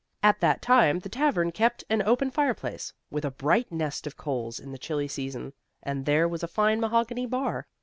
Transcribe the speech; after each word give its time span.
At 0.23 0.39
that 0.39 0.63
time 0.63 0.97
the 0.97 1.09
tavern 1.09 1.51
kept 1.51 1.83
an 1.87 2.01
open 2.01 2.31
fireplace, 2.31 2.91
with 3.11 3.23
a 3.23 3.29
bright 3.29 3.71
nest 3.71 4.07
of 4.07 4.17
coals 4.17 4.57
in 4.59 4.71
the 4.71 4.79
chilly 4.79 5.07
season; 5.07 5.53
and 5.83 6.07
there 6.07 6.27
was 6.27 6.41
a 6.41 6.47
fine 6.47 6.79
mahogany 6.79 7.27
bar. 7.27 7.67